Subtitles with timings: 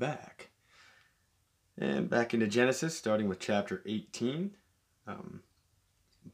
[0.00, 0.48] Back.
[1.76, 4.56] And back into Genesis, starting with chapter 18.
[5.06, 5.42] Um,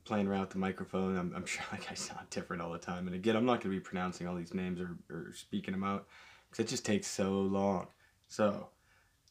[0.05, 1.19] playing around with the microphone.
[1.19, 3.09] I'm, I'm sure like I sound different all the time.
[3.09, 5.83] And again, I'm not going to be pronouncing all these names or, or speaking them
[5.83, 6.07] out
[6.49, 7.89] because it just takes so long.
[8.29, 8.69] So,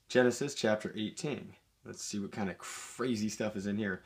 [0.09, 1.53] Genesis chapter 18.
[1.85, 4.03] Let's see what kind of crazy stuff is in here.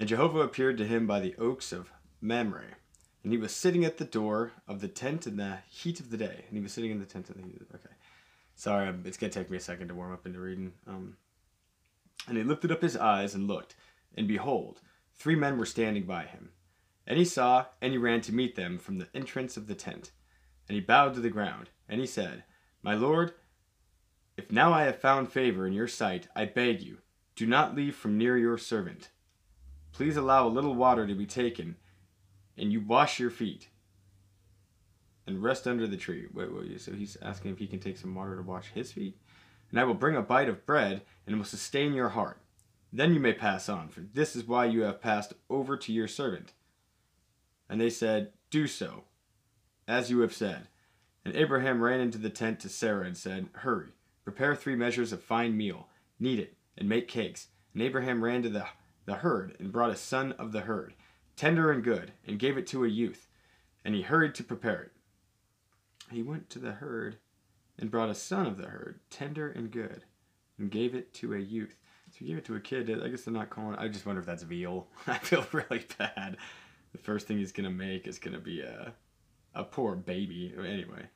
[0.00, 2.76] And Jehovah appeared to him by the oaks of Mamre.
[3.22, 6.16] And he was sitting at the door of the tent in the heat of the
[6.16, 6.44] day.
[6.48, 7.84] And he was sitting in the tent in the heat of the day.
[7.84, 7.94] Okay.
[8.54, 10.72] Sorry, it's going to take me a second to warm up into reading.
[10.86, 11.16] Um,
[12.28, 13.74] and he lifted up his eyes and looked.
[14.16, 14.80] And behold,
[15.14, 16.50] three men were standing by him.
[17.06, 20.12] And he saw, and he ran to meet them from the entrance of the tent.
[20.68, 21.70] And he bowed to the ground.
[21.88, 22.44] And he said,
[22.82, 23.34] My Lord,
[24.36, 26.98] if now I have found favor in your sight, I beg you,
[27.36, 29.10] do not leave from near your servant.
[29.92, 31.76] Please allow a little water to be taken,
[32.56, 33.68] and you wash your feet,
[35.26, 36.26] and rest under the tree.
[36.32, 38.92] Wait, wait, you so he's asking if he can take some water to wash his
[38.92, 39.18] feet?
[39.70, 42.38] And I will bring a bite of bread, and it will sustain your heart.
[42.92, 46.06] Then you may pass on, for this is why you have passed over to your
[46.06, 46.52] servant.
[47.68, 49.04] And they said, Do so,
[49.88, 50.68] as you have said.
[51.24, 53.88] And Abraham ran into the tent to Sarah and said, Hurry,
[54.22, 55.88] prepare three measures of fine meal,
[56.20, 57.48] knead it, and make cakes.
[57.72, 58.66] And Abraham ran to the,
[59.06, 60.94] the herd and brought a son of the herd,
[61.34, 63.26] tender and good, and gave it to a youth.
[63.84, 64.92] And he hurried to prepare it.
[66.10, 67.18] He went to the herd
[67.78, 70.04] and brought a son of the herd, tender and good,
[70.58, 71.76] and gave it to a youth.
[72.10, 72.90] So he gave it to a kid.
[73.02, 73.76] I guess they're not calling.
[73.76, 74.86] I just wonder if that's veal.
[75.06, 76.36] I feel really bad.
[76.92, 78.92] The first thing he's gonna make is gonna be a,
[79.54, 80.54] a poor baby.
[80.56, 81.08] Anyway,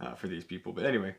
[0.00, 0.72] uh, for these people.
[0.72, 1.14] But anyway,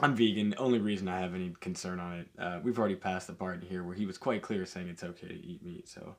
[0.00, 0.54] I'm vegan.
[0.58, 3.84] Only reason I have any concern on it, uh, we've already passed the part here
[3.84, 5.88] where he was quite clear saying it's okay to eat meat.
[5.88, 6.16] So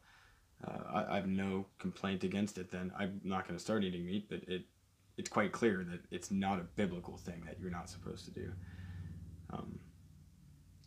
[0.68, 2.72] uh, I, I, have no complaint against it.
[2.72, 4.64] Then I'm not going to start eating meat, but it
[5.18, 8.52] it's quite clear that it's not a biblical thing that you're not supposed to do.
[9.52, 9.80] Um,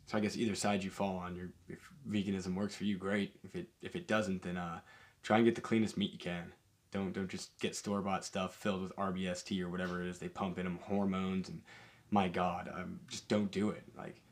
[0.06, 3.36] so I guess either side you fall on, your if veganism works for you, great.
[3.44, 4.80] If it if it doesn't, then uh,
[5.22, 6.52] try and get the cleanest meat you can.
[6.92, 10.28] Don't don't just get store bought stuff filled with RBST or whatever it is they
[10.28, 11.62] pump in them hormones and
[12.10, 13.82] my God, um, just don't do it.
[13.96, 14.22] Like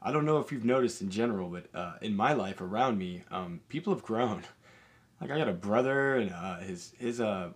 [0.00, 3.22] I don't know if you've noticed in general, but uh, in my life around me,
[3.30, 4.42] um, people have grown.
[5.20, 7.50] Like I got a brother and uh, his his uh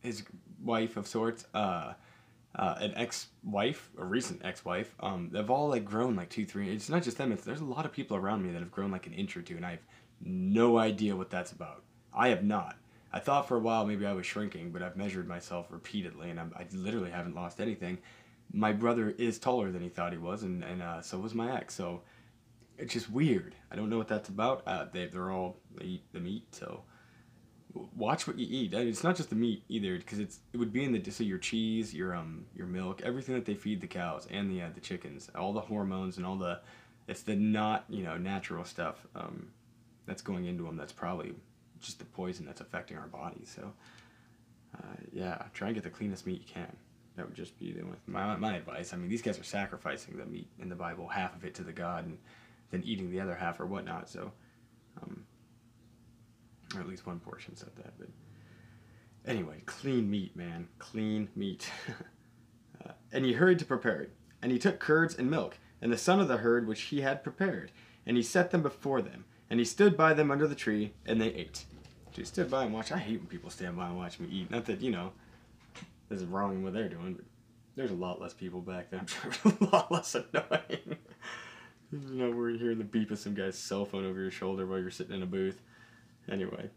[0.00, 0.24] his
[0.62, 1.94] wife of sorts, uh,
[2.54, 4.94] uh, an ex-wife, a recent ex-wife.
[5.00, 6.70] Um, they've all like grown like two, three.
[6.70, 7.32] It's not just them.
[7.32, 9.42] It's there's a lot of people around me that have grown like an inch or
[9.42, 9.86] two, and I have
[10.20, 11.82] no idea what that's about.
[12.14, 12.76] I have not.
[13.12, 16.40] I thought for a while maybe I was shrinking, but I've measured myself repeatedly, and
[16.40, 17.98] I'm, I literally haven't lost anything.
[18.52, 21.54] My brother is taller than he thought he was, and, and uh, so was my
[21.56, 21.74] ex.
[21.74, 22.02] So
[22.78, 23.54] it's just weird.
[23.70, 24.62] I don't know what that's about.
[24.66, 26.82] Uh, they, they're all they eat the meat, so
[27.96, 28.74] watch what you eat.
[28.74, 31.38] It's not just the meat either, because it's it would be in the so your
[31.38, 34.80] cheese, your um your milk, everything that they feed the cows and the uh, the
[34.80, 36.60] chickens, all the hormones and all the
[37.08, 39.48] it's the not you know natural stuff um,
[40.06, 40.76] that's going into them.
[40.76, 41.34] That's probably
[41.80, 43.52] just the poison that's affecting our bodies.
[43.54, 43.72] So
[44.76, 46.76] uh, yeah, try and get the cleanest meat you can.
[47.16, 48.92] That would just be the, my my advice.
[48.92, 51.64] I mean, these guys are sacrificing the meat in the Bible, half of it to
[51.64, 52.18] the God, and
[52.70, 54.08] then eating the other half or whatnot.
[54.08, 54.32] So.
[55.02, 55.24] Um,
[56.74, 57.98] or at least one portion said that.
[57.98, 58.08] But
[59.26, 61.70] anyway, clean meat, man, clean meat.
[62.84, 64.12] uh, and he hurried to prepare it.
[64.42, 67.22] And he took curds and milk, and the son of the herd which he had
[67.22, 67.70] prepared,
[68.04, 69.24] and he set them before them.
[69.48, 71.66] And he stood by them under the tree, and they ate.
[72.12, 72.92] He stood by and watched.
[72.92, 74.50] I hate when people stand by and watch me eat.
[74.50, 75.12] Not that you know,
[76.08, 77.24] this is wrong in what they're doing, but
[77.74, 79.00] there's a lot less people back then.
[79.00, 80.98] I'm sure a lot less annoying.
[81.92, 84.78] you know, we're hearing the beep of some guy's cell phone over your shoulder while
[84.78, 85.60] you're sitting in a booth.
[86.30, 86.70] Anyway.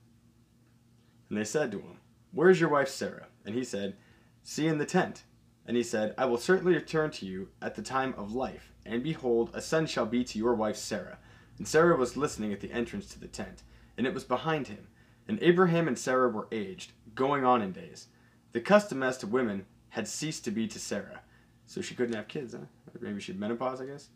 [1.29, 1.99] And they said to him,
[2.31, 3.27] Where's your wife Sarah?
[3.45, 3.95] And he said,
[4.43, 5.23] See in the tent.
[5.65, 9.01] And he said, I will certainly return to you at the time of life, and
[9.01, 11.17] behold, a son shall be to your wife Sarah.
[11.57, 13.63] And Sarah was listening at the entrance to the tent,
[13.97, 14.87] and it was behind him.
[15.27, 18.07] And Abraham and Sarah were aged, going on in days.
[18.51, 21.21] The custom as to women had ceased to be to Sarah,
[21.65, 22.65] so she couldn't have kids, huh?
[23.01, 24.09] Maybe she had menopause, I guess.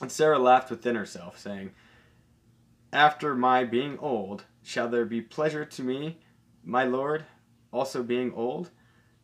[0.00, 1.72] And Sarah laughed within herself, saying,
[2.92, 6.18] after my being old, shall there be pleasure to me,
[6.64, 7.24] my Lord,
[7.72, 8.70] also being old?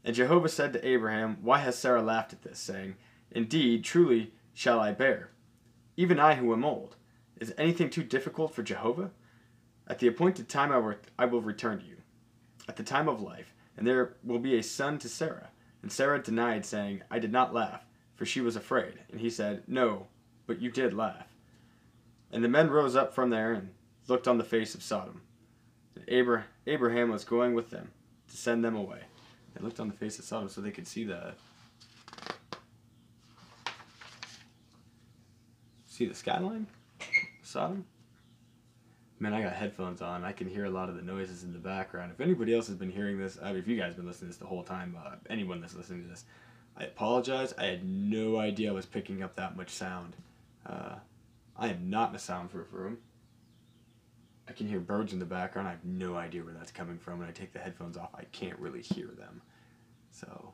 [0.05, 2.97] And Jehovah said to Abraham, Why has Sarah laughed at this, saying,
[3.31, 5.31] Indeed, truly shall I bear,
[5.97, 6.97] even I who am old?
[7.41, 9.11] Is anything too difficult for Jehovah?
[9.87, 11.97] At the appointed time I, will, I will return to you,
[12.69, 15.51] at the time of life, and there will be a son to Sarah.
[15.83, 17.85] And Sarah denied, saying, I did not laugh,
[18.15, 19.01] for she was afraid.
[19.11, 20.07] And he said, No,
[20.47, 21.34] but you did laugh.
[22.33, 23.71] And the men rose up from there and
[24.09, 25.23] looked on the face of Sodom.
[26.09, 27.91] Abraham was going with them
[28.29, 29.01] to send them away.
[29.55, 31.35] They looked on the face of Sodom so they could see the
[35.87, 36.67] see the skyline,
[37.43, 37.87] Sodom.
[39.21, 40.25] Man, I got headphones on.
[40.25, 42.11] I can hear a lot of the noises in the background.
[42.13, 44.33] If anybody else has been hearing this, I mean, if you guys have been listening
[44.33, 46.25] to this the whole time, uh, anyone that's listening to this,
[46.77, 47.55] I apologize.
[47.57, 50.17] I had no idea I was picking up that much sound.
[50.67, 50.97] Uh,
[51.57, 52.99] I am not in a soundproof room.
[54.49, 55.69] I can hear birds in the background.
[55.69, 57.19] I have no idea where that's coming from.
[57.19, 59.41] When I take the headphones off, I can't really hear them.
[60.11, 60.53] So,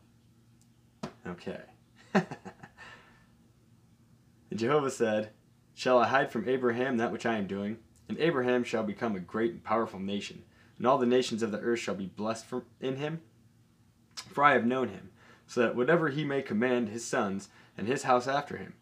[1.26, 1.62] okay.
[4.55, 5.31] Jehovah said,
[5.75, 7.79] Shall I hide from Abraham that which I am doing?
[8.08, 10.43] And Abraham shall become a great and powerful nation,
[10.79, 13.20] and all the nations of the earth shall be blessed from, in him.
[14.14, 15.11] For I have known him,
[15.46, 17.49] so that whatever he may command his sons
[17.79, 18.75] and his house after him,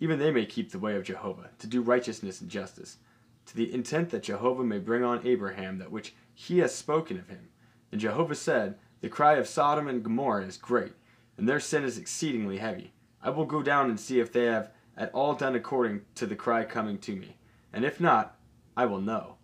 [0.00, 2.98] even they may keep the way of Jehovah, to do righteousness and justice,
[3.46, 7.28] to the intent that Jehovah may bring on Abraham that which he has spoken of
[7.28, 7.48] him.
[7.92, 10.92] And Jehovah said, The cry of Sodom and Gomorrah is great,
[11.36, 12.92] and their sin is exceedingly heavy.
[13.22, 16.36] I will go down and see if they have at all done according to the
[16.36, 17.36] cry coming to me.
[17.72, 18.36] And if not,
[18.76, 19.36] I will know.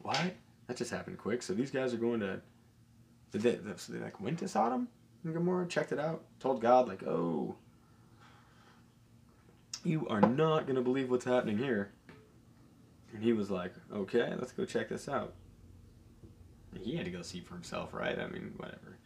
[0.00, 0.34] What?
[0.66, 1.42] That just happened quick.
[1.42, 2.40] So these guys are going to.
[3.30, 4.88] Did they, so they like went to Sodom
[5.24, 7.54] and Gomorrah, checked it out, told God like, oh,
[9.84, 11.92] you are not gonna believe what's happening here.
[13.12, 15.34] And he was like, okay, let's go check this out.
[16.80, 18.18] He had to go see for himself, right?
[18.18, 18.96] I mean, whatever.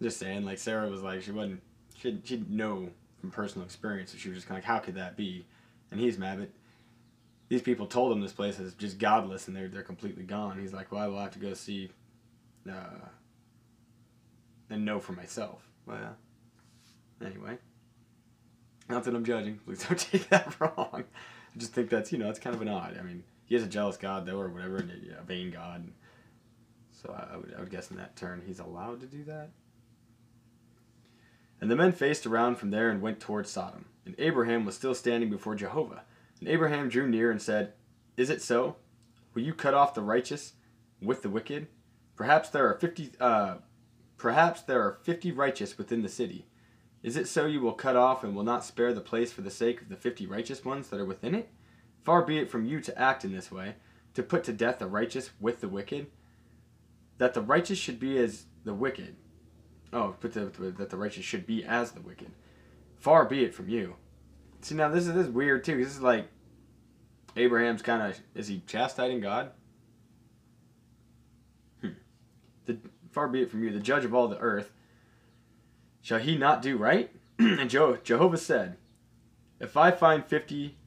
[0.00, 1.60] Just saying, like Sarah was like, she wasn't,
[1.96, 2.88] she, she didn't know
[3.20, 4.12] from personal experience.
[4.12, 5.44] So she was just kind of like, how could that be?
[5.90, 6.48] And he's mad, but
[7.48, 10.58] these people told him this place is just godless and they're, they're completely gone.
[10.58, 11.90] He's like, well, I will have to go see
[12.68, 13.06] uh,
[14.70, 15.62] and know for myself.
[15.86, 17.26] Well, yeah.
[17.26, 17.58] anyway,
[18.88, 19.58] not that I'm judging.
[19.64, 21.04] Please don't take that wrong.
[21.04, 22.96] I just think that's, you know, it's kind of an odd.
[22.98, 25.88] I mean, he is a jealous God, though, or whatever, and a vain God.
[26.92, 29.50] So I, I, would, I would guess in that turn, he's allowed to do that.
[31.60, 33.86] And the men faced around from there and went toward Sodom.
[34.04, 36.02] And Abraham was still standing before Jehovah.
[36.40, 37.72] And Abraham drew near and said,
[38.16, 38.76] Is it so?
[39.34, 40.54] Will you cut off the righteous
[41.02, 41.68] with the wicked?
[42.16, 43.12] Perhaps there are fifty.
[43.20, 43.56] Uh,
[44.16, 46.46] perhaps there are fifty righteous within the city.
[47.02, 49.50] Is it so you will cut off and will not spare the place for the
[49.50, 51.50] sake of the fifty righteous ones that are within it?
[52.04, 53.74] Far be it from you to act in this way,
[54.14, 56.06] to put to death the righteous with the wicked.
[57.18, 59.16] That the righteous should be as the wicked,
[59.92, 62.30] Oh, but the, that the righteous should be as the wicked.
[62.98, 63.96] Far be it from you.
[64.60, 65.82] See, now this is this is weird too.
[65.82, 66.28] This is like
[67.36, 69.52] Abraham's kind of is he chastising God?
[71.80, 71.90] Hmm.
[72.66, 72.78] The
[73.12, 74.72] far be it from you, the judge of all the earth.
[76.08, 77.10] Shall he not do right?
[77.38, 78.78] and Jehovah said,
[79.60, 80.78] If I find fifty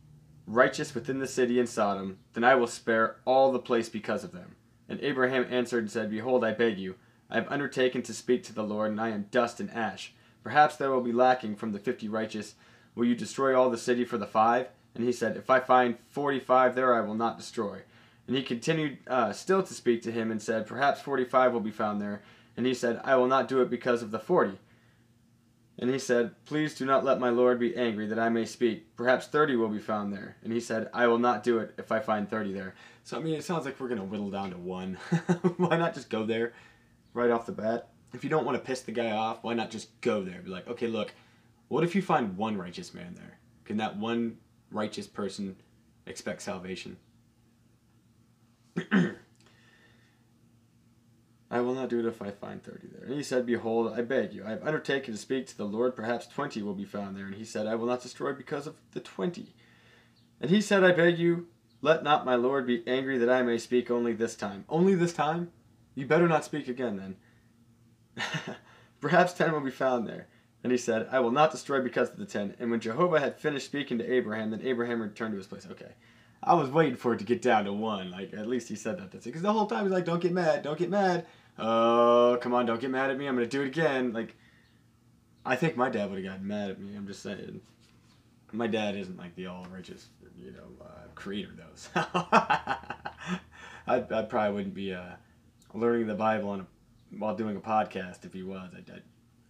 [0.47, 4.31] righteous within the city in Sodom, then I will spare all the place because of
[4.31, 4.55] them.
[4.89, 6.95] And Abraham answered and said, Behold, I beg you
[7.29, 10.11] I have undertaken to speak to the Lord, and I am dust and ash.
[10.43, 12.55] Perhaps there will be lacking from the fifty righteous.
[12.95, 14.69] Will you destroy all the city for the five?
[14.95, 17.83] And he said, If I find forty five there, I will not destroy.
[18.25, 21.59] And he continued uh, still to speak to him, and said, Perhaps forty five will
[21.59, 22.23] be found there.
[22.57, 24.57] And he said, I will not do it because of the forty.
[25.79, 28.95] And he said, Please do not let my Lord be angry, that I may speak.
[28.95, 30.37] Perhaps thirty will be found there.
[30.43, 32.75] And he said, I will not do it if I find thirty there.
[33.03, 34.95] So, I mean, it sounds like we're going to whittle down to one.
[35.57, 36.53] Why not just go there?
[37.13, 37.89] right off the bat.
[38.13, 40.41] If you don't want to piss the guy off, why not just go there?
[40.41, 41.13] Be like, okay, look,
[41.67, 43.39] what if you find one righteous man there?
[43.65, 44.37] Can that one
[44.69, 45.55] righteous person
[46.05, 46.97] expect salvation?
[51.91, 53.03] Do it if I find thirty there.
[53.03, 55.93] And he said, Behold, I beg you, I have undertaken to speak to the Lord,
[55.93, 57.25] perhaps twenty will be found there.
[57.25, 59.53] And he said, I will not destroy because of the twenty.
[60.39, 61.47] And he said, I beg you,
[61.81, 64.63] let not my Lord be angry that I may speak only this time.
[64.69, 65.51] Only this time?
[65.93, 66.95] You better not speak again
[68.15, 68.25] then.
[69.01, 70.29] Perhaps ten will be found there.
[70.63, 72.55] And he said, I will not destroy because of the ten.
[72.57, 75.67] And when Jehovah had finished speaking to Abraham, then Abraham returned to his place.
[75.69, 75.91] Okay.
[76.41, 78.11] I was waiting for it to get down to one.
[78.11, 79.11] Like, at least he said that.
[79.11, 80.63] Because the whole time he's like, don't get mad.
[80.63, 81.25] Don't get mad.
[81.61, 82.65] Oh, come on.
[82.65, 83.27] Don't get mad at me.
[83.27, 84.13] I'm going to do it again.
[84.13, 84.35] Like,
[85.45, 86.95] I think my dad would have gotten mad at me.
[86.95, 87.61] I'm just saying.
[88.51, 91.63] My dad isn't like the all righteous, you know, uh, creator, though.
[93.83, 94.93] So I, I probably wouldn't be.
[94.93, 95.15] Uh,
[95.73, 96.65] learning the Bible on a,
[97.17, 98.25] while doing a podcast.
[98.25, 99.03] If he was, I'd, I'd,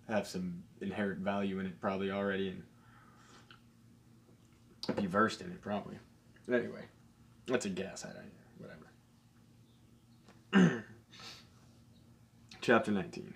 [0.09, 2.63] have some inherent value in it probably already, and
[4.97, 5.95] be versed in it probably.
[6.45, 6.81] But anyway,
[7.47, 8.03] that's a guess.
[8.03, 8.25] I don't
[10.51, 10.83] whatever.
[12.61, 13.33] Chapter 19.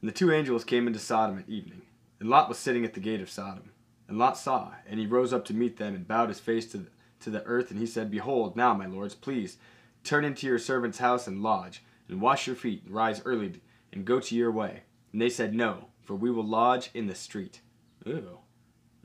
[0.00, 1.82] And the two angels came into Sodom at evening,
[2.20, 3.72] and Lot was sitting at the gate of Sodom.
[4.06, 6.78] And Lot saw, and he rose up to meet them, and bowed his face to
[6.78, 6.86] the,
[7.20, 9.58] to the earth, and he said, Behold, now, my lords, please,
[10.04, 13.60] turn into your servant's house and lodge and wash your feet, and rise early,
[13.92, 14.84] and go to your way.
[15.12, 17.60] And they said, No, for we will lodge in the street.
[18.06, 18.38] Ew.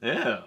[0.02, 0.38] Ew.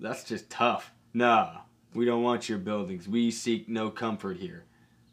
[0.00, 0.92] That's just tough.
[1.14, 1.58] Nah,
[1.94, 3.06] we don't want your buildings.
[3.06, 4.64] We seek no comfort here.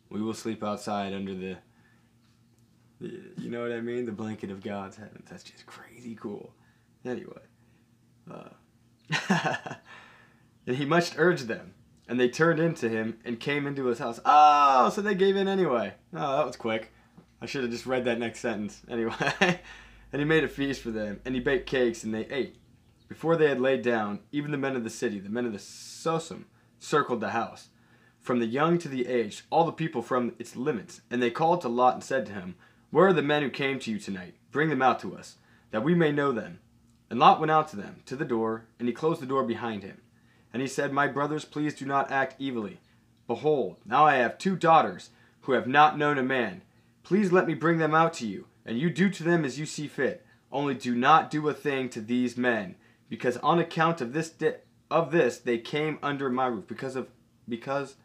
[0.09, 1.68] We will sleep outside under the, the
[2.99, 4.05] you know what I mean?
[4.05, 5.23] The blanket of God's heaven.
[5.29, 6.53] That's just crazy cool.
[7.05, 7.41] Anyway.
[8.29, 8.49] Uh,
[10.67, 11.73] and he much urged them,
[12.07, 14.19] and they turned into him and came into his house.
[14.25, 15.93] Oh, so they gave in anyway.
[16.13, 16.91] Oh, that was quick.
[17.41, 18.81] I should have just read that next sentence.
[18.89, 19.13] Anyway.
[19.41, 22.57] and he made a feast for them, and he baked cakes, and they ate.
[23.07, 25.59] Before they had laid down, even the men of the city, the men of the
[25.59, 26.45] Sodom,
[26.77, 27.69] circled the house,
[28.19, 31.01] from the young to the aged, all the people from its limits.
[31.09, 32.55] And they called to Lot and said to him,
[32.91, 34.35] Where are the men who came to you tonight?
[34.51, 35.35] Bring them out to us,
[35.71, 36.59] that we may know them.
[37.09, 39.83] And Lot went out to them, to the door, and he closed the door behind
[39.83, 40.01] him.
[40.51, 42.79] And he said, My brothers, please do not act evilly.
[43.27, 46.61] Behold, now I have two daughters, who have not known a man.
[47.03, 49.65] Please let me bring them out to you, and you do to them as you
[49.65, 50.25] see fit.
[50.51, 52.75] Only do not do a thing to these men,
[53.07, 54.55] because on account of this di-
[54.91, 56.67] of this they came under my roof.
[56.67, 57.07] Because of
[57.47, 57.95] because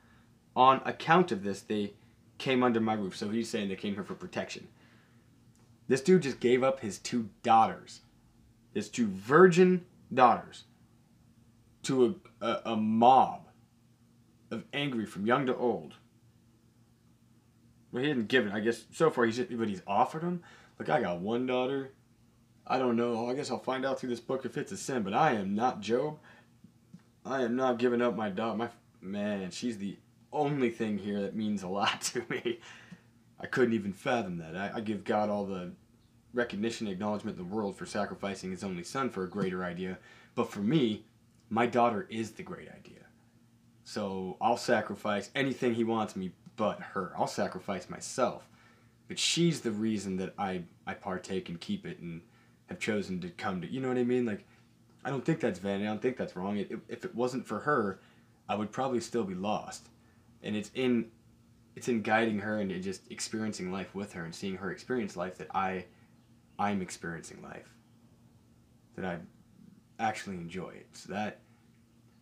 [0.55, 1.95] on account of this they
[2.39, 3.17] came under my roof.
[3.17, 4.69] So he's saying they came here for protection.
[5.89, 8.01] This dude just gave up his two daughters,
[8.73, 10.65] his two virgin daughters,
[11.83, 13.49] to a, a, a mob
[14.51, 15.95] of angry from young to old.
[17.93, 18.51] Well, he didn't give.
[18.53, 20.43] I guess so far he's but he's offered them.
[20.79, 21.93] Look, I got one daughter.
[22.67, 23.29] I don't know.
[23.29, 25.03] I guess I'll find out through this book if it's a sin.
[25.03, 26.19] But I am not Job.
[27.25, 28.57] I am not giving up my daughter.
[28.57, 28.69] My
[29.01, 29.97] man, she's the
[30.35, 32.61] only thing here that means a lot to me.
[33.41, 34.57] I couldn't even fathom that.
[34.57, 35.73] I, I give God all the
[36.33, 39.99] recognition and acknowledgement in the world for sacrificing his only son for a greater idea.
[40.35, 41.05] But for me,
[41.49, 43.05] my daughter is the great idea.
[43.85, 47.13] So I'll sacrifice anything he wants me but her.
[47.17, 48.49] I'll sacrifice myself.
[49.09, 52.23] But she's the reason that I, I partake and keep it and
[52.67, 53.71] have chosen to come to.
[53.71, 54.25] You know what I mean?
[54.25, 54.47] Like,
[55.05, 55.85] I don't think that's vanity.
[55.85, 56.57] I don't think that's wrong.
[56.57, 58.01] It, if it wasn't for her,
[58.49, 59.89] I would probably still be lost.
[60.45, 61.11] And it's in
[61.75, 65.39] it's in guiding her and just experiencing life with her and seeing her experience life
[65.39, 65.87] that I
[66.59, 67.75] I'm experiencing life.
[68.97, 69.19] That I
[69.99, 70.87] actually enjoy it.
[70.93, 71.41] So that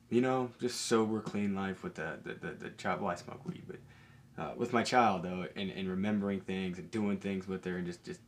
[0.09, 3.00] you know, just sober, clean life with the the, the, the child.
[3.00, 6.91] Well, I smoke weed, but uh, with my child though, and, and remembering things and
[6.91, 8.21] doing things with her and just just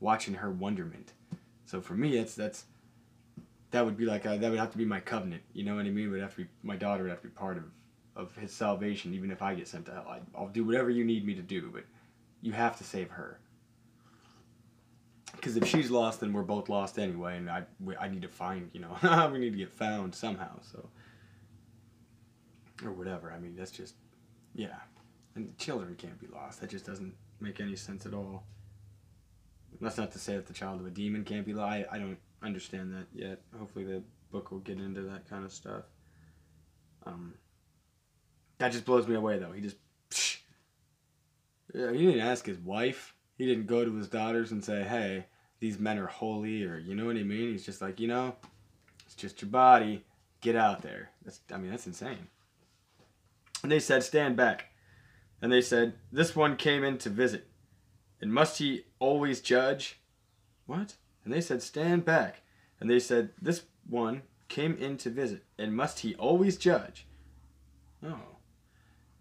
[0.00, 1.12] watching her wonderment.
[1.66, 2.64] So for me, it's that's
[3.70, 5.42] that would be like a, that would have to be my covenant.
[5.52, 6.06] You know what I mean?
[6.06, 7.64] It would have to be my daughter would have to be part of
[8.16, 9.14] of his salvation.
[9.14, 11.42] Even if I get sent to hell, I, I'll do whatever you need me to
[11.42, 11.70] do.
[11.72, 11.84] But
[12.42, 13.38] you have to save her.
[15.32, 18.28] Because if she's lost, then we're both lost anyway, and I we, I need to
[18.28, 20.60] find you know we need to get found somehow.
[20.62, 20.88] So
[22.82, 23.32] or whatever.
[23.32, 23.94] I mean, that's just
[24.54, 24.76] yeah.
[25.34, 26.60] And children can't be lost.
[26.60, 28.44] That just doesn't make any sense at all.
[29.80, 31.84] That's not to say that the child of a demon can't be lost.
[31.90, 33.40] I don't understand that yet.
[33.58, 35.84] Hopefully, the book will get into that kind of stuff.
[37.06, 37.34] Um,
[38.58, 39.52] that just blows me away, though.
[39.52, 39.76] He just.
[40.10, 40.38] Psh,
[41.72, 43.14] he didn't ask his wife.
[43.36, 45.26] He didn't go to his daughters and say, hey,
[45.58, 47.50] these men are holy, or you know what I mean?
[47.50, 48.36] He's just like, you know,
[49.06, 50.04] it's just your body.
[50.40, 51.10] Get out there.
[51.24, 52.28] That's, I mean, that's insane.
[53.62, 54.66] And they said, stand back.
[55.40, 57.48] And they said, This one came in to visit.
[58.20, 60.00] And must he always judge?
[60.66, 60.94] What?
[61.24, 62.42] And they said, Stand back.
[62.80, 65.44] And they said, This one came in to visit.
[65.58, 67.06] And must he always judge?
[68.02, 68.33] Oh.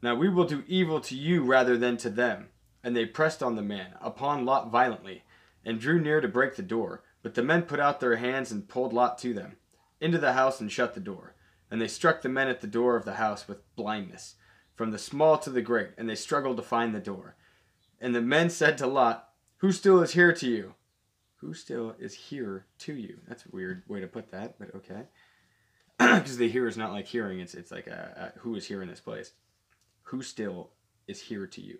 [0.04, 2.50] Now we will do evil to you rather than to them.
[2.84, 5.24] And they pressed on the man, upon Lot violently,
[5.64, 7.04] and drew near to break the door.
[7.22, 9.56] But the men put out their hands and pulled Lot to them,
[10.02, 11.36] into the house and shut the door.
[11.72, 14.36] And they struck the men at the door of the house with blindness
[14.76, 17.38] from the small to the great, and they struggled to find the door.
[18.02, 19.30] And the men said to Lot,
[19.60, 20.74] Who still is here to you?
[21.38, 23.20] Who still is here to you?
[23.26, 25.04] That's a weird way to put that, but okay.
[25.98, 28.82] Because the hear is not like hearing, it's, it's like a, a, who is here
[28.82, 29.32] in this place?
[30.04, 30.72] Who still
[31.08, 31.80] is here to you?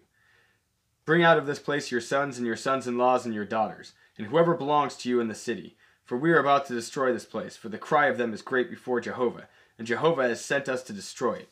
[1.06, 3.94] Bring out of this place your sons and your sons in laws and your daughters,
[4.18, 5.76] and whoever belongs to you in the city.
[6.06, 8.70] For we are about to destroy this place, for the cry of them is great
[8.70, 11.50] before Jehovah, and Jehovah has sent us to destroy it.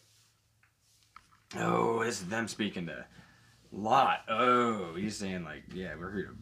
[1.55, 3.05] Oh, this is them speaking to
[3.71, 4.21] Lot.
[4.29, 6.35] Oh, he's saying like, yeah, we're here.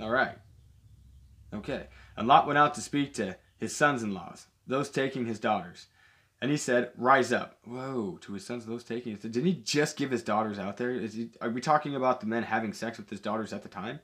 [0.00, 0.38] All right.
[1.54, 1.86] Okay.
[2.16, 5.86] And Lot went out to speak to his sons-in-laws, those taking his daughters.
[6.40, 9.22] And he said, "Rise up." Whoa, to his sons, those taking his.
[9.22, 10.90] Didn't he just give his daughters out there?
[10.90, 11.30] Is he?
[11.40, 14.00] Are we talking about the men having sex with his daughters at the time?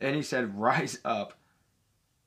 [0.00, 1.38] And he said, "Rise up."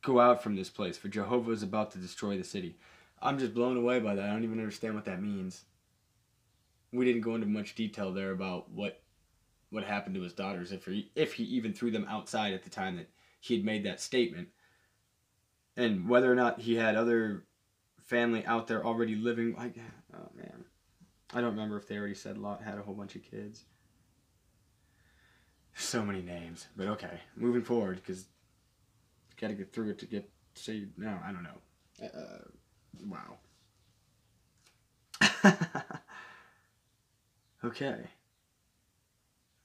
[0.04, 2.78] Go out from this place, for Jehovah is about to destroy the city.
[3.24, 4.30] I'm just blown away by that.
[4.30, 5.66] I don't even understand what that means.
[6.92, 9.02] We didn't go into much detail there about what
[9.72, 12.70] what happened to his daughters, if he if he even threw them outside at the
[12.70, 13.10] time that
[13.46, 14.50] he had made that statement.
[15.78, 17.44] and whether or not he had other
[18.04, 19.56] family out there already living.
[19.56, 19.76] Like,
[20.14, 20.66] oh man,
[21.34, 23.64] I don't remember if they already said Lot had a whole bunch of kids.
[25.76, 27.20] So many names, but okay.
[27.36, 28.26] Moving forward, because
[29.40, 31.18] got to get through it to get say no.
[31.26, 32.08] I don't know.
[32.08, 32.44] Uh,
[33.06, 33.38] wow.
[37.66, 37.98] okay.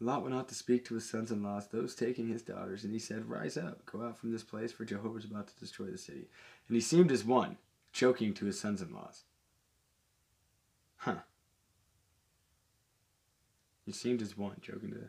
[0.02, 2.92] Lot went out to speak to his sons in laws, those taking his daughters, and
[2.92, 5.86] he said, Rise up, go out from this place, for Jehovah is about to destroy
[5.86, 6.26] the city.
[6.68, 7.58] And he seemed as one,
[7.92, 9.24] choking to his sons in laws.
[10.96, 11.16] Huh.
[13.84, 15.08] He seemed as one, choking to.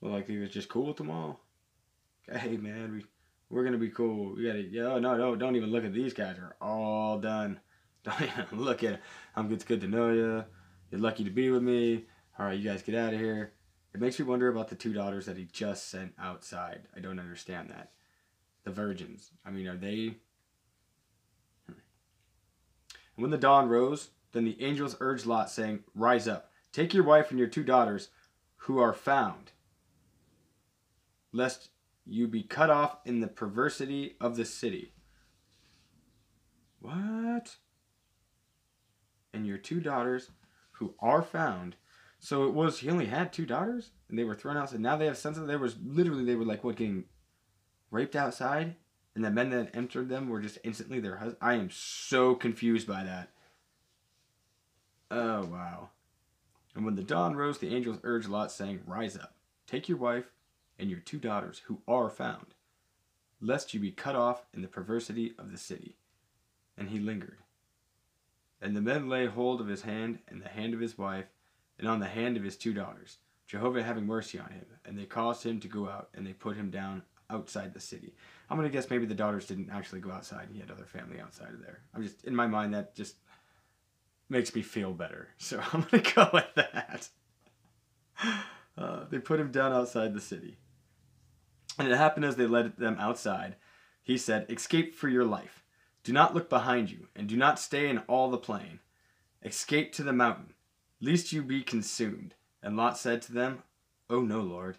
[0.00, 1.40] Well, like he was just cool with them all.
[2.30, 3.04] Hey, man, we,
[3.50, 4.36] we're going to be cool.
[4.36, 4.62] We got to.
[4.62, 6.38] Yo, no, no, don't even look at these guys.
[6.38, 7.58] Are all done.
[8.04, 9.00] Don't even look at it.
[9.36, 10.44] I'm it's good to know you.
[10.90, 12.04] You're lucky to be with me.
[12.36, 13.52] All right, you guys get out of here.
[13.94, 16.82] It makes me wonder about the two daughters that he just sent outside.
[16.96, 17.92] I don't understand that.
[18.64, 19.30] The virgins.
[19.44, 20.16] I mean, are they.
[21.66, 21.74] Hmm.
[23.16, 27.04] And when the dawn rose, then the angels urged Lot, saying, Rise up, take your
[27.04, 28.08] wife and your two daughters,
[28.56, 29.50] who are found,
[31.32, 31.70] lest
[32.06, 34.92] you be cut off in the perversity of the city.
[36.80, 37.56] What?
[39.32, 40.30] and your two daughters
[40.72, 41.76] who are found.
[42.22, 44.78] So it was he only had two daughters and they were thrown outside.
[44.78, 47.04] Now they have sons there was literally they were like what getting
[47.90, 48.76] raped outside
[49.16, 51.38] and the men that entered them were just instantly their husband.
[51.40, 53.30] I am so confused by that.
[55.10, 55.90] Oh wow.
[56.76, 59.34] And when the dawn rose, the angels urged Lot, saying, Rise up,
[59.66, 60.30] take your wife
[60.78, 62.54] and your two daughters who are found,
[63.40, 65.96] lest you be cut off in the perversity of the city.
[66.78, 67.38] And he lingered.
[68.60, 71.26] And the men lay hold of his hand, and the hand of his wife,
[71.82, 73.18] and on the hand of his two daughters,
[73.48, 74.64] Jehovah having mercy on him.
[74.84, 78.14] And they caused him to go out, and they put him down outside the city.
[78.48, 80.48] I'm gonna guess maybe the daughters didn't actually go outside.
[80.52, 81.80] He had other family outside of there.
[81.92, 83.16] I'm just in my mind that just
[84.28, 85.28] makes me feel better.
[85.38, 87.08] So I'm gonna go with that.
[88.78, 90.56] Uh, they put him down outside the city.
[91.78, 93.56] And it happened as they led them outside.
[94.02, 95.62] He said, Escape for your life.
[96.04, 98.80] Do not look behind you, and do not stay in all the plain.
[99.44, 100.54] Escape to the mountain,
[101.02, 102.34] lest you be consumed.
[102.62, 103.62] And Lot said to them,
[104.08, 104.78] Oh no, Lord.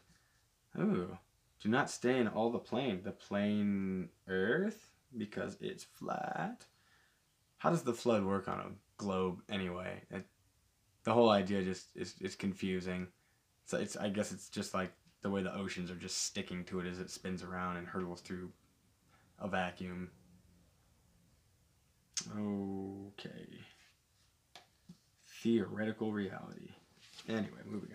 [0.78, 1.18] Oh,
[1.62, 3.02] do not stay in all the plain.
[3.04, 4.90] The plain earth?
[5.16, 6.66] Because it's flat.
[7.58, 10.02] How does the flood work on a globe anyway?
[10.10, 10.26] It,
[11.04, 13.08] the whole idea just is, is confusing.
[13.66, 16.80] So it's I guess it's just like the way the oceans are just sticking to
[16.80, 18.52] it as it spins around and hurtles through
[19.40, 20.10] a vacuum.
[22.38, 23.48] Okay.
[25.44, 26.70] Theoretical reality.
[27.28, 27.90] Anyway, moving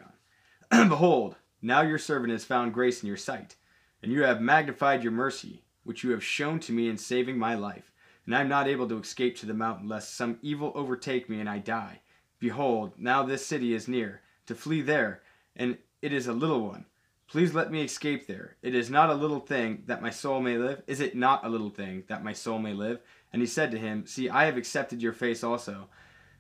[0.71, 0.89] on.
[0.91, 3.57] Behold, now your servant has found grace in your sight,
[4.03, 7.55] and you have magnified your mercy, which you have shown to me in saving my
[7.55, 7.91] life.
[8.27, 11.41] And I am not able to escape to the mountain, lest some evil overtake me
[11.41, 12.03] and I die.
[12.39, 15.23] Behold, now this city is near, to flee there,
[15.57, 16.85] and it is a little one.
[17.29, 18.57] Please let me escape there.
[18.61, 20.83] It is not a little thing that my soul may live.
[20.87, 23.01] Is it not a little thing that my soul may live?
[23.33, 25.89] And he said to him, See, I have accepted your face also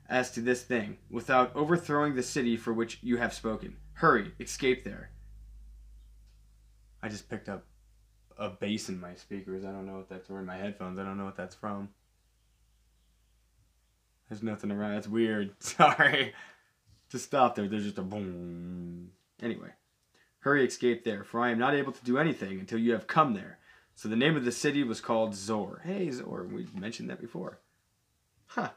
[0.09, 3.77] as to this thing, without overthrowing the city for which you have spoken.
[3.95, 5.11] Hurry, escape there.
[7.03, 7.65] I just picked up
[8.37, 9.65] a bass in my speakers.
[9.65, 10.99] I don't know what that's or my headphones.
[10.99, 11.91] I don't know what that's from.
[14.29, 14.93] There's nothing around.
[14.93, 15.55] It's weird.
[15.63, 16.35] Sorry.
[17.11, 19.11] To stop there, there's just a boom.
[19.43, 19.71] Anyway.
[20.41, 23.35] Hurry, escape there, for I am not able to do anything until you have come
[23.35, 23.59] there.
[23.95, 25.83] So the name of the city was called Zoar.
[25.85, 27.59] Hey, Zoar, we mentioned that before.
[28.47, 28.71] Huh.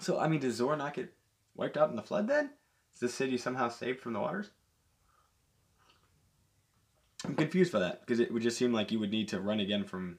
[0.00, 1.12] So, I mean, does Zoar not get
[1.54, 2.50] wiped out in the flood then?
[2.94, 4.50] Is this city somehow saved from the waters?
[7.24, 9.60] I'm confused by that because it would just seem like you would need to run
[9.60, 10.18] again from.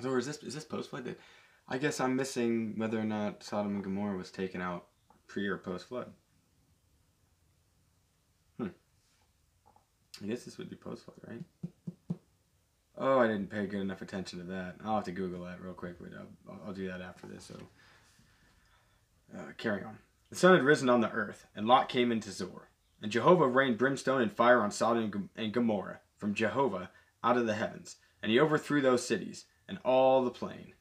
[0.00, 1.16] So, is this is this post flood?
[1.68, 4.86] I guess I'm missing whether or not Sodom and Gomorrah was taken out
[5.26, 6.12] pre or post flood.
[8.58, 8.68] Hmm.
[10.22, 12.18] I guess this would be post flood, right?
[13.00, 14.76] Oh, I didn't pay good enough attention to that.
[14.84, 17.44] I'll have to Google that real quick, but I'll, I'll do that after this.
[17.44, 17.54] So,
[19.36, 19.98] uh, carrying on.
[20.30, 22.68] The sun had risen on the earth, and Lot came into Zoar.
[23.00, 26.90] And Jehovah rained brimstone and fire on Sodom and Gomorrah from Jehovah
[27.22, 27.96] out of the heavens.
[28.22, 30.74] And he overthrew those cities, and all the plain,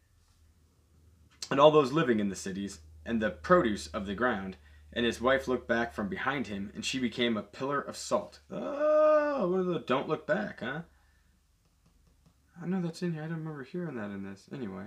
[1.51, 4.57] and all those living in the cities, and the produce of the ground.
[4.91, 8.39] And his wife looked back from behind him, and she became a pillar of salt.
[8.49, 9.47] Oh!
[9.47, 10.81] What are the don't look back, huh?
[12.59, 13.21] I know that's in here.
[13.21, 14.49] I don't remember hearing that in this.
[14.51, 14.85] Anyway.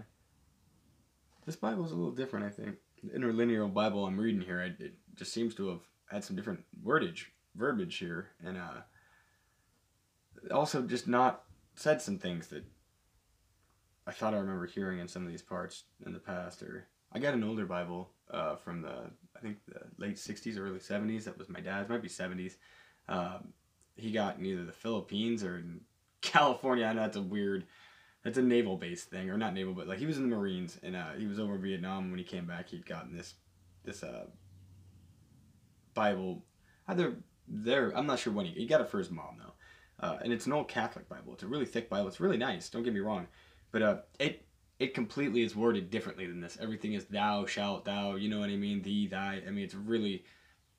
[1.46, 2.77] This Bible's a little different, I think.
[3.15, 7.97] Interlinear Bible I'm reading here, it just seems to have had some different wordage, verbiage
[7.97, 8.29] here.
[8.45, 8.83] And uh,
[10.53, 12.65] also just not said some things that
[14.07, 16.63] I thought I remember hearing in some of these parts in the past.
[16.63, 20.79] Or I got an older Bible uh, from the I think the late '60s, early
[20.79, 21.25] '70s.
[21.25, 22.57] That was my dad's, might be '70s.
[23.09, 23.53] Um,
[23.95, 25.63] he got in either the Philippines or
[26.21, 26.87] California.
[26.87, 27.67] I know that's a weird.
[28.22, 30.78] That's a naval base thing, or not naval, but like he was in the Marines
[30.83, 32.11] and uh, he was over in Vietnam.
[32.11, 33.35] When he came back, he'd gotten this
[33.85, 34.26] this uh,
[35.94, 36.44] Bible.
[36.87, 37.14] Either
[37.48, 40.33] there, I'm not sure when he, he got it for his mom though, uh, and
[40.33, 41.33] it's an old Catholic Bible.
[41.33, 42.09] It's a really thick Bible.
[42.09, 42.68] It's really nice.
[42.68, 43.26] Don't get me wrong,
[43.72, 44.44] but uh, it
[44.78, 46.59] it completely is worded differently than this.
[46.61, 48.16] Everything is thou shalt thou.
[48.16, 48.83] You know what I mean?
[48.83, 49.42] Thee thy.
[49.46, 50.24] I mean, it's really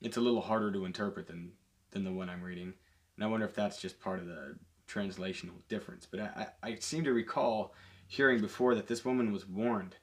[0.00, 1.52] it's a little harder to interpret than
[1.90, 2.72] than the one I'm reading,
[3.16, 4.56] and I wonder if that's just part of the
[4.92, 6.06] translational difference.
[6.10, 7.74] But I, I, seem to recall
[8.06, 9.96] hearing before that this woman was warned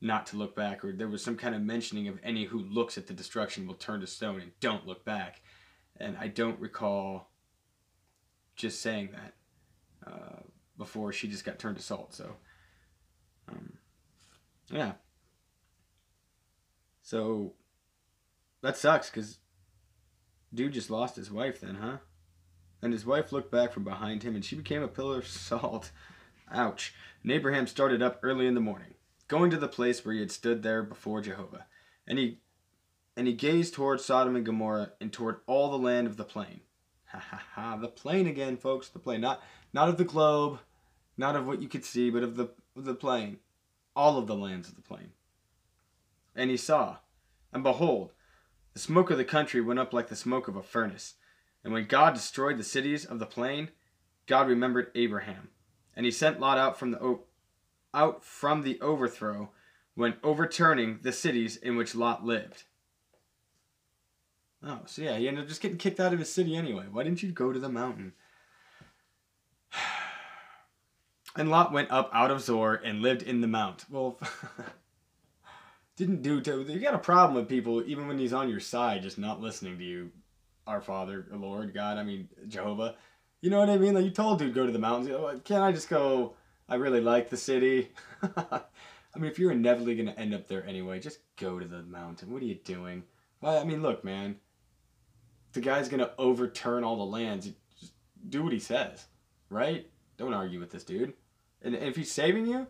[0.00, 2.96] not to look back, or there was some kind of mentioning of any who looks
[2.96, 5.42] at the destruction will turn to stone and don't look back.
[5.96, 7.30] And I don't recall
[8.54, 9.34] just saying that
[10.10, 10.42] uh,
[10.76, 12.14] before she just got turned to salt.
[12.14, 12.36] So,
[13.48, 13.72] um,
[14.70, 14.92] yeah.
[17.02, 17.54] So
[18.60, 19.38] that sucks because
[20.54, 21.96] dude just lost his wife then, huh?
[22.80, 25.90] And his wife looked back from behind him and she became a pillar of salt.
[26.52, 26.94] Ouch.
[27.22, 28.94] And Abraham started up early in the morning
[29.28, 31.66] going to the place where he had stood there before Jehovah.
[32.06, 32.40] And he
[33.16, 36.60] and he gazed toward Sodom and Gomorrah and toward all the land of the plain.
[37.10, 39.22] Ha ha ha, the plain again, folks, the plain.
[39.22, 40.58] Not not of the globe,
[41.16, 43.38] not of what you could see, but of the of the plain.
[43.96, 45.12] All of the lands of the plain.
[46.36, 46.98] And he saw,
[47.50, 48.12] and behold,
[48.74, 51.14] the smoke of the country went up like the smoke of a furnace.
[51.64, 53.70] And when God destroyed the cities of the plain,
[54.26, 55.48] God remembered Abraham.
[55.96, 57.18] And he sent Lot out from the
[57.94, 59.50] out from the overthrow
[59.94, 62.64] when overturning the cities in which Lot lived.
[64.62, 66.84] Oh, so yeah, he ended up just getting kicked out of his city anyway.
[66.90, 68.12] Why didn't you go to the mountain?
[71.36, 73.84] And Lot went up out of Zoar and lived in the mount.
[73.88, 74.18] Well,
[75.96, 79.02] didn't do to you got a problem with people even when he's on your side
[79.02, 80.10] just not listening to you,
[80.68, 82.94] our Father, Lord, God, I mean Jehovah.
[83.40, 83.94] You know what I mean?
[83.94, 85.08] Like you told dude go to the mountains.
[85.08, 86.34] Like, Can't I just go
[86.68, 87.90] I really like the city.
[88.22, 88.60] I
[89.16, 92.30] mean, if you're inevitably going to end up there anyway, just go to the mountain.
[92.30, 93.04] What are you doing?
[93.40, 94.36] Well, I mean, look, man.
[95.54, 97.48] The guy's going to overturn all the lands.
[97.80, 97.94] Just
[98.28, 99.06] do what he says,
[99.48, 99.88] right?
[100.18, 101.14] Don't argue with this dude.
[101.62, 102.66] And, and if he's saving you,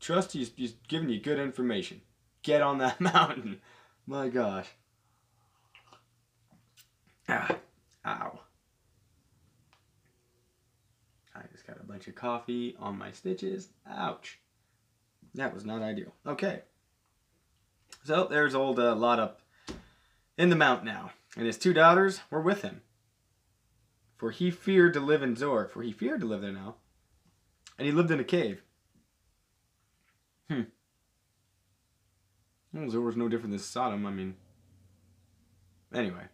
[0.00, 2.00] trust he's, he's giving you good information.
[2.42, 3.60] Get on that mountain.
[4.08, 4.66] My gosh.
[7.28, 7.56] Ah,
[8.06, 8.40] ow.
[11.34, 13.68] I just got a bunch of coffee on my stitches.
[13.88, 14.38] Ouch.
[15.34, 16.14] That was not ideal.
[16.26, 16.62] Okay.
[18.04, 19.40] So there's old uh, Lot up
[20.38, 22.82] in the mount now, and his two daughters were with him.
[24.16, 26.76] For he feared to live in Zoar, for he feared to live there now.
[27.78, 28.62] And he lived in a cave.
[30.48, 30.62] Hmm.
[32.72, 34.06] Well, Zoar was no different than Sodom.
[34.06, 34.36] I mean,
[35.92, 36.24] anyway.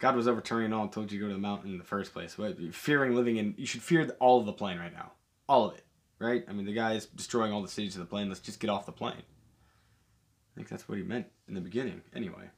[0.00, 2.14] God was overturning all and told you to go to the mountain in the first
[2.14, 2.34] place.
[2.36, 5.12] But fearing living in, you should fear all of the plane right now.
[5.46, 5.84] All of it,
[6.18, 6.42] right?
[6.48, 8.28] I mean, the guy is destroying all the cities of the plane.
[8.28, 9.12] Let's just get off the plane.
[9.12, 12.50] I think that's what he meant in the beginning, anyway.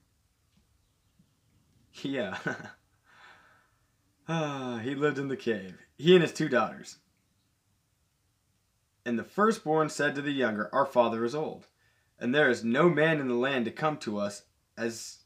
[2.03, 2.39] Yeah.
[4.29, 5.77] ah, he lived in the cave.
[5.99, 6.97] He and his two daughters.
[9.05, 11.67] And the firstborn said to the younger, Our father is old,
[12.19, 15.19] and there is no man in the land to come to us as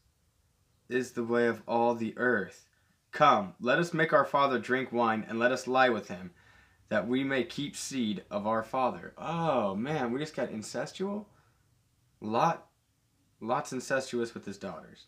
[0.89, 2.69] is the way of all the earth.
[3.13, 6.33] Come, let us make our father drink wine, and let us lie with him,
[6.89, 9.15] that we may keep seed of our father.
[9.17, 11.27] Oh man, we just got incestual.
[12.21, 12.67] Lot,
[13.41, 15.07] Lot's incestuous with his daughters.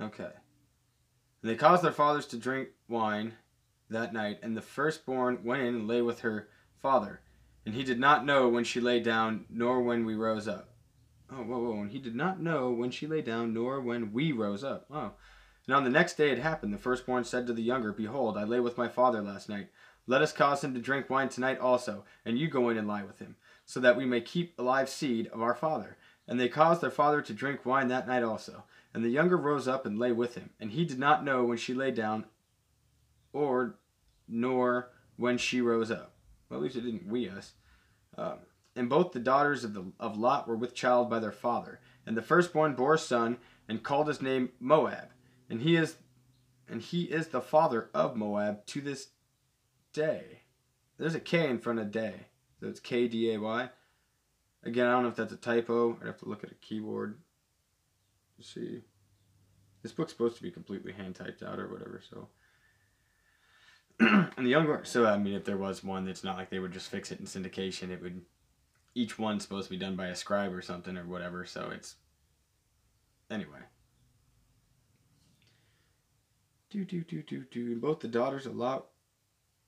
[0.00, 0.30] Okay.
[1.42, 3.34] They caused their fathers to drink wine
[3.90, 6.48] that night, and the firstborn went in and lay with her
[6.80, 7.20] father.
[7.64, 10.67] And he did not know when she lay down, nor when we rose up.
[11.30, 11.82] Oh, whoa, whoa.
[11.82, 14.86] And he did not know when she lay down, nor when we rose up.
[14.90, 15.12] Oh.
[15.66, 18.44] And on the next day it happened, the firstborn said to the younger, Behold, I
[18.44, 19.68] lay with my father last night.
[20.06, 23.02] Let us cause him to drink wine tonight also, and you go in and lie
[23.02, 23.36] with him,
[23.66, 25.98] so that we may keep alive seed of our father.
[26.26, 28.64] And they caused their father to drink wine that night also.
[28.94, 30.48] And the younger rose up and lay with him.
[30.58, 32.24] And he did not know when she lay down,
[33.34, 33.74] or
[34.26, 36.14] nor when she rose up.
[36.48, 37.52] Well, at least it didn't we us.
[38.16, 38.38] Um,
[38.78, 41.80] and both the daughters of, the, of Lot were with child by their father.
[42.06, 43.38] And the firstborn bore a son,
[43.68, 45.10] and called his name Moab.
[45.50, 45.96] And he is
[46.70, 49.08] and he is the father of Moab to this
[49.92, 50.42] day.
[50.98, 52.26] There's a K in front of day.
[52.60, 53.68] So it's K D A Y.
[54.64, 55.96] Again, I don't know if that's a typo.
[56.00, 57.18] I'd have to look at a keyboard
[58.36, 58.82] to see.
[59.82, 62.28] This book's supposed to be completely hand typed out or whatever, so
[64.00, 66.72] And the younger, so I mean, if there was one, it's not like they would
[66.72, 67.90] just fix it in syndication.
[67.90, 68.22] It would,
[68.98, 71.44] each one's supposed to be done by a scribe or something or whatever.
[71.44, 71.94] So it's,
[73.30, 73.60] anyway.
[76.70, 77.76] Do do do do do.
[77.76, 78.86] Both the daughters of Lot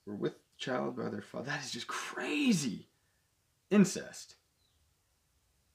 [0.04, 1.46] were with child by their father.
[1.46, 2.88] That is just crazy.
[3.70, 4.34] Incest.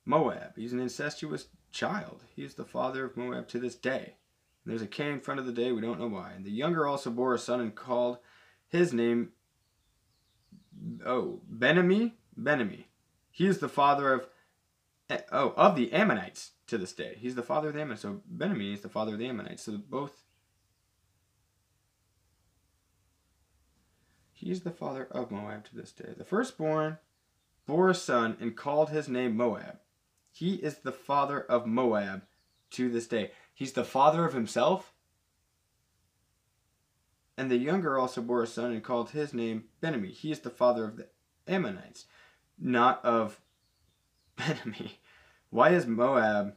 [0.04, 0.58] Moab.
[0.58, 2.24] He's an incestuous child.
[2.36, 4.16] He is the father of Moab to this day.
[4.64, 5.72] And there's a K in front of the day.
[5.72, 6.34] We don't know why.
[6.36, 8.18] And the younger also bore a son and called
[8.68, 9.30] his name.
[11.06, 12.12] Oh, Benami.
[12.40, 12.84] Benami.
[13.36, 14.28] He is the father of.
[15.10, 17.18] Eh, oh, of the Ammonites to this day.
[17.20, 18.02] He's the father of the Ammonites.
[18.04, 19.64] So Benami is the father of the Ammonites.
[19.64, 20.24] So both
[24.32, 26.14] He is the father of Moab to this day.
[26.16, 27.00] The firstborn
[27.66, 29.80] bore a son and called his name Moab.
[30.32, 32.24] He is the father of Moab
[32.72, 33.32] to this day.
[33.54, 34.94] He's the father of himself.
[37.38, 40.12] And the younger also bore a son and called his name Benami.
[40.12, 41.08] He is the father of the
[41.48, 42.06] Ammonites,
[42.60, 43.40] not of
[44.38, 44.92] Benami.
[45.50, 46.56] Why is Moab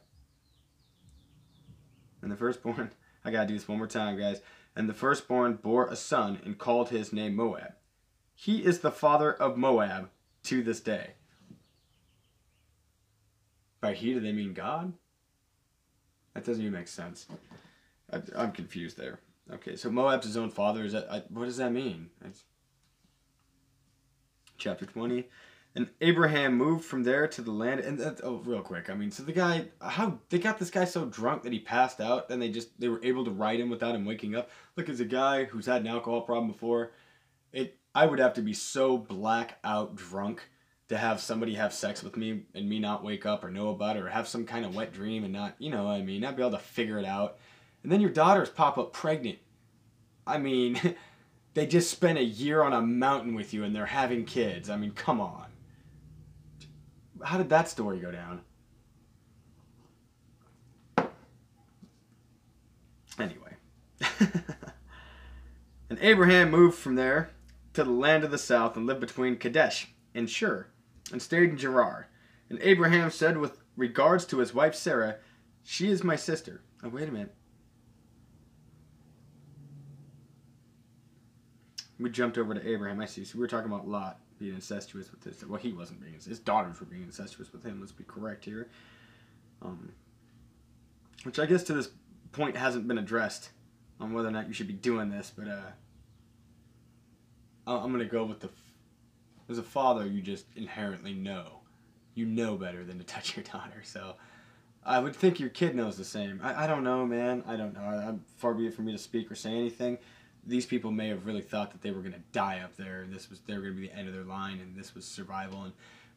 [2.21, 2.91] and the firstborn?
[3.25, 4.41] I gotta do this one more time, guys
[4.79, 7.73] and the firstborn bore a son and called his name Moab.
[8.33, 10.09] He is the father of Moab
[10.43, 11.11] to this day.
[13.81, 14.93] By he, do they mean God?
[16.33, 17.27] That doesn't even make sense.
[18.11, 19.19] I, am confused there.
[19.51, 20.85] Okay, so Moab's his own father.
[20.85, 22.09] Is that I, what does that mean?
[22.21, 22.43] That's
[24.57, 25.27] chapter 20.
[25.79, 27.79] And Abraham moved from there to the land.
[27.79, 30.83] And that, oh, real quick, I mean, so the guy, how they got this guy
[30.83, 33.69] so drunk that he passed out, and they just they were able to ride him
[33.69, 34.49] without him waking up.
[34.75, 36.91] Look, as a guy who's had an alcohol problem before,
[37.53, 40.49] it I would have to be so black out drunk
[40.89, 43.95] to have somebody have sex with me and me not wake up or know about
[43.95, 46.35] it or have some kind of wet dream and not, you know, I mean, not
[46.35, 47.37] be able to figure it out.
[47.83, 49.39] And then your daughters pop up pregnant.
[50.27, 50.95] I mean,
[51.53, 54.69] they just spent a year on a mountain with you and they're having kids.
[54.69, 55.48] I mean, come on
[57.23, 58.41] how did that story go down?
[63.19, 63.55] Anyway.
[65.89, 67.31] and Abraham moved from there
[67.73, 70.67] to the land of the south and lived between Kadesh and Shur
[71.11, 72.07] and stayed in Gerar.
[72.49, 75.17] And Abraham said with regards to his wife Sarah,
[75.63, 76.61] She is my sister.
[76.83, 77.35] Oh, wait a minute.
[81.99, 83.01] We jumped over to Abraham.
[83.01, 83.25] I see.
[83.25, 85.45] So we were talking about Lot being incestuous with his.
[85.45, 86.13] Well, he wasn't being.
[86.13, 87.79] His daughters were being incestuous with him.
[87.79, 88.69] Let's be correct here.
[89.61, 89.91] Um,
[91.23, 91.89] which I guess to this
[92.31, 93.49] point hasn't been addressed
[93.99, 95.71] on whether or not you should be doing this, but uh,
[97.67, 98.49] I'm gonna go with the.
[99.49, 101.61] As a father, you just inherently know,
[102.13, 103.81] you know better than to touch your daughter.
[103.83, 104.15] So,
[104.85, 106.39] I would think your kid knows the same.
[106.43, 107.43] I, I don't know, man.
[107.47, 107.81] I don't know.
[107.81, 109.97] I, far be it for me to speak or say anything
[110.49, 113.13] these people may have really thought that they were going to die up there and
[113.13, 115.05] this was they were going to be the end of their line and this was
[115.05, 115.73] survival and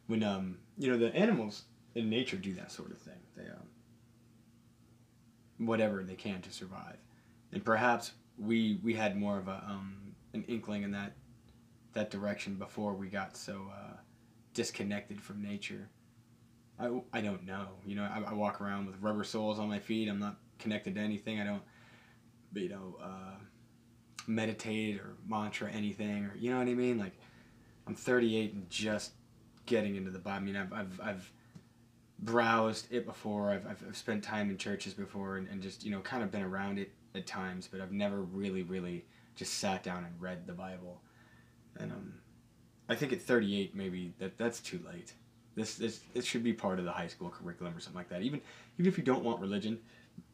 [0.07, 1.63] when um you know the animals
[1.95, 3.19] in nature do that sort of thing.
[3.35, 3.67] They um
[5.67, 6.97] whatever they can to survive.
[7.51, 9.97] And perhaps we we had more of a um
[10.33, 11.13] an inkling in that
[11.93, 13.97] that direction before we got so uh,
[14.55, 15.89] disconnected from nature.
[16.79, 19.79] I, I don't know you know I, I walk around with rubber soles on my
[19.79, 20.09] feet.
[20.09, 21.39] I'm not connected to anything.
[21.39, 21.61] I don't
[22.55, 23.37] you know uh,
[24.27, 26.97] meditate or mantra anything or you know what I mean?
[26.97, 27.13] Like
[27.87, 29.11] I'm 38 and just
[29.65, 31.31] getting into the Bible I mean I've I've, I've
[32.19, 33.51] browsed it before.
[33.51, 36.31] I've, I've, I've spent time in churches before and, and just you know kind of
[36.31, 39.05] been around it at times but I've never really really
[39.35, 41.01] just sat down and read the Bible.
[41.77, 42.13] And um
[42.89, 45.13] I think at 38 maybe that that's too late.
[45.55, 48.21] This this it should be part of the high school curriculum or something like that.
[48.21, 48.41] Even
[48.77, 49.79] even if you don't want religion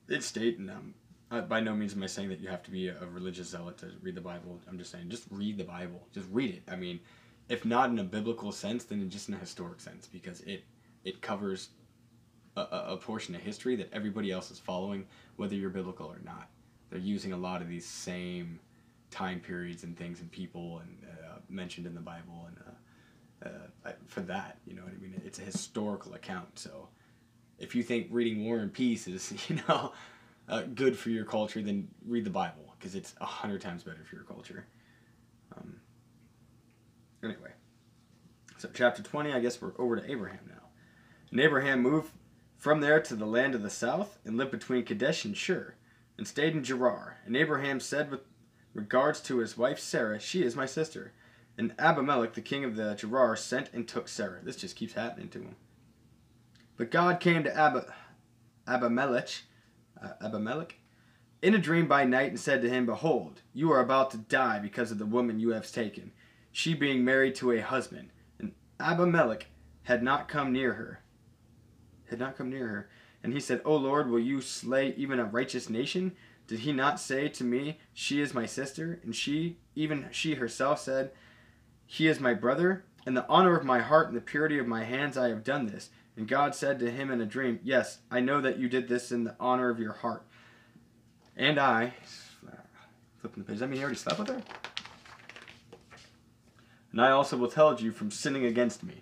[0.09, 0.93] it's state and um
[1.31, 3.77] uh, by no means am I saying that you have to be a, religious zealot
[3.79, 4.59] to read the Bible.
[4.67, 6.07] I'm just saying, just read the Bible.
[6.13, 6.63] Just read it.
[6.71, 6.99] I mean,
[7.49, 10.63] if not in a biblical sense, then just in a historic sense, because it
[11.03, 11.69] it covers
[12.57, 15.05] a, a, portion of history that everybody else is following,
[15.37, 16.49] whether you're biblical or not.
[16.89, 18.59] They're using a lot of these same
[19.11, 22.57] time periods and things and people and uh, mentioned in the Bible and
[23.45, 23.47] uh,
[23.85, 25.21] uh, for that, you know what I mean.
[25.25, 26.59] It's a historical account.
[26.59, 26.89] So
[27.57, 29.93] if you think reading War and Peace is, you know
[30.49, 34.03] uh, good for your culture, then read the Bible because it's a hundred times better
[34.03, 34.65] for your culture.
[35.55, 35.79] Um,
[37.23, 37.51] anyway,
[38.57, 40.69] so chapter 20, I guess we're over to Abraham now.
[41.31, 42.11] And Abraham moved
[42.57, 45.75] from there to the land of the south and lived between Kadesh and Shur
[46.17, 47.17] and stayed in Gerar.
[47.25, 48.21] And Abraham said with
[48.73, 51.13] regards to his wife Sarah, She is my sister.
[51.57, 54.39] And Abimelech, the king of the Gerar, sent and took Sarah.
[54.41, 55.55] This just keeps happening to him.
[56.77, 57.91] But God came to Ab-
[58.65, 59.43] Abimelech
[60.03, 60.75] uh, Abimelech
[61.41, 64.59] in a dream by night and said to him, Behold, you are about to die
[64.59, 66.11] because of the woman you have taken,
[66.51, 68.09] she being married to a husband.
[68.39, 69.47] And Abimelech
[69.83, 71.01] had not come near her.
[72.09, 72.89] Had not come near her.
[73.23, 76.13] And he said, O Lord, will you slay even a righteous nation?
[76.47, 78.99] Did he not say to me, She is my sister?
[79.03, 81.11] And she, even she herself, said,
[81.85, 82.85] He is my brother.
[83.05, 85.67] In the honor of my heart and the purity of my hands I have done
[85.67, 85.89] this.
[86.19, 89.13] And God said to him in a dream, Yes, I know that you did this
[89.13, 90.25] in the honor of your heart.
[91.37, 91.93] And I,
[93.21, 94.41] flipping the page, I mean, he already slept with her?
[96.91, 98.95] And I also will tell you from sinning against me.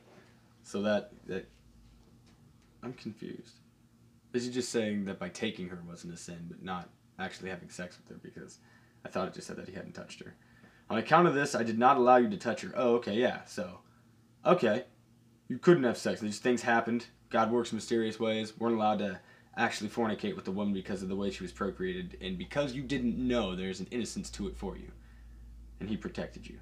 [0.62, 1.50] So that, that
[2.84, 3.56] I'm confused.
[4.34, 7.72] Is he just saying that by taking her wasn't a sin, but not actually having
[7.72, 8.22] sex with her?
[8.22, 8.60] Because
[9.04, 10.36] I thought it just said that he hadn't touched her.
[10.88, 12.72] On account of this, I did not allow you to touch her.
[12.76, 13.44] Oh, okay, yeah.
[13.46, 13.80] So,
[14.46, 14.84] okay,
[15.48, 16.22] you couldn't have sex.
[16.22, 17.06] These things happened.
[17.30, 18.58] God works mysterious ways.
[18.58, 19.20] weren't allowed to
[19.56, 22.84] actually fornicate with the woman because of the way she was procreated, and because you
[22.84, 24.92] didn't know, there's an innocence to it for you,
[25.80, 26.60] and He protected you.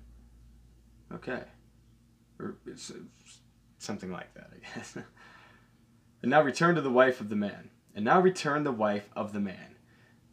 [1.13, 1.43] Okay,
[2.39, 3.39] or it's, it's
[3.79, 4.95] something like that, I guess.
[6.21, 7.69] and now return to the wife of the man.
[7.95, 9.77] And now return the wife of the man,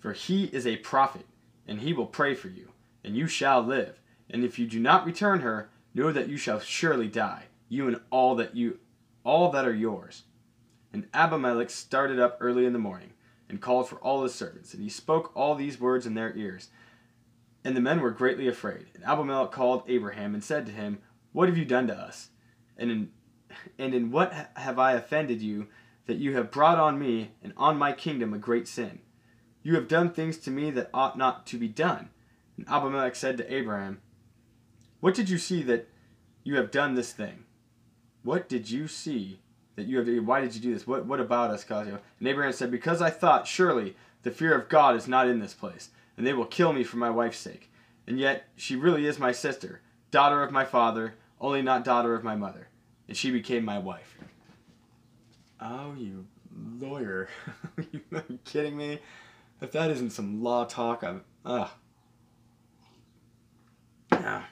[0.00, 1.26] for he is a prophet,
[1.68, 2.72] and he will pray for you,
[3.04, 4.00] and you shall live.
[4.28, 7.98] And if you do not return her, know that you shall surely die, you and
[8.11, 8.78] all that you
[9.24, 10.24] all that are yours.
[10.92, 13.14] And Abimelech started up early in the morning,
[13.48, 16.68] and called for all his servants, and he spoke all these words in their ears.
[17.64, 18.87] And the men were greatly afraid.
[18.94, 20.98] And Abimelech called Abraham and said to him,
[21.32, 22.28] What have you done to us?
[22.76, 23.11] And in,
[23.78, 25.68] and in what have I offended you,
[26.06, 28.98] that you have brought on me and on my kingdom a great sin?
[29.62, 32.11] You have done things to me that ought not to be done.
[32.56, 34.02] And Abimelech said to Abraham,
[35.00, 35.88] What did you see that
[36.42, 37.44] you have done this thing?
[38.22, 39.40] What did you see
[39.76, 40.26] that you have?
[40.26, 40.87] Why did you do this?
[40.87, 41.98] What What about us caused you?
[42.18, 45.54] And Abraham said, Because I thought surely the fear of God is not in this
[45.54, 47.70] place, and they will kill me for my wife's sake.
[48.06, 49.80] And yet she really is my sister,
[50.11, 52.68] daughter of my father, only not daughter of my mother,
[53.08, 54.16] and she became my wife.
[55.61, 56.26] Oh, you
[56.80, 57.28] lawyer!
[57.78, 57.85] are
[58.28, 58.98] you kidding me?
[59.61, 61.74] If that isn't some law talk, I'm ah.
[64.12, 64.42] Yeah.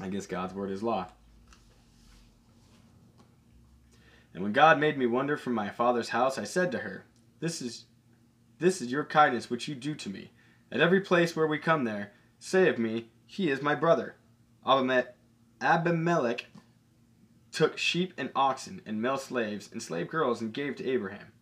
[0.00, 1.06] I guess God's word is law.
[4.36, 7.06] And when God made me wander from my father's house, I said to her,
[7.40, 7.86] This is
[8.58, 10.30] this is your kindness which you do to me.
[10.70, 14.16] At every place where we come there, say of me, He is my brother.
[15.62, 16.46] Abimelech
[17.50, 21.32] took sheep and oxen and male slaves and slave girls and gave to Abraham.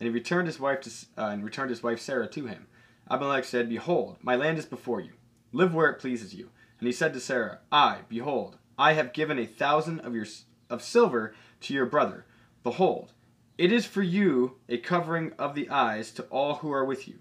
[0.00, 2.66] And he returned his wife to, uh, and returned his wife Sarah to him.
[3.08, 5.12] Abimelech said, Behold, my land is before you.
[5.52, 6.50] Live where it pleases you.
[6.80, 10.26] And he said to Sarah, I, behold, I have given a thousand of your
[10.74, 12.26] of silver to your brother.
[12.62, 13.12] Behold,
[13.56, 17.20] it is for you a covering of the eyes to all who are with you.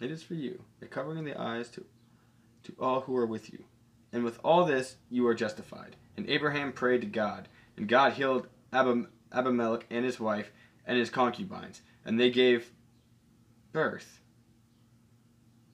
[0.00, 1.84] It is for you a covering of the eyes to,
[2.64, 3.64] to all who are with you.
[4.12, 5.96] And with all this you are justified.
[6.16, 10.50] And Abraham prayed to God, and God healed Abim- Abimelech and his wife
[10.86, 12.72] and his concubines, and they gave
[13.72, 14.20] birth.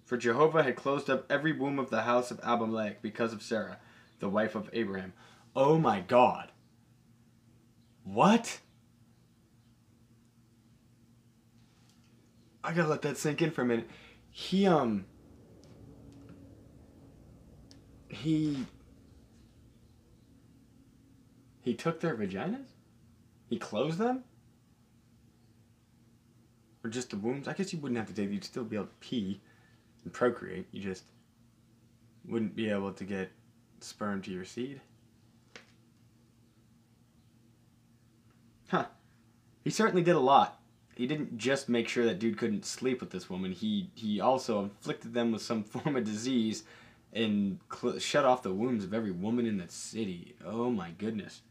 [0.05, 3.79] For Jehovah had closed up every womb of the house of Abimelech because of Sarah,
[4.19, 5.15] the wife of Abraham.
[5.55, 6.51] Oh my God.
[8.05, 8.61] What?
[12.65, 13.89] I gotta let that sink in for a minute.
[14.31, 15.05] He, um.
[18.09, 18.67] He.
[21.63, 22.67] He took their vaginas?
[23.49, 24.25] He closed them?
[26.83, 27.47] Or just the wombs?
[27.47, 29.41] I guess you wouldn't have to take, you'd still be able to pee
[30.05, 30.67] and procreate.
[30.73, 31.05] You just
[32.27, 33.31] wouldn't be able to get
[33.81, 34.81] sperm to your seed.
[38.69, 38.87] Huh.
[39.63, 40.61] He certainly did a lot.
[40.95, 43.53] He didn't just make sure that dude couldn't sleep with this woman.
[43.53, 46.65] He he also inflicted them with some form of disease
[47.13, 50.35] and cl- shut off the wombs of every woman in the city.
[50.45, 51.43] Oh my goodness.